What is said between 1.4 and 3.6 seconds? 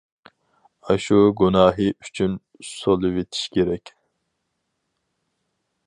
گۇناھى ئۈچۈن سولىۋېتىش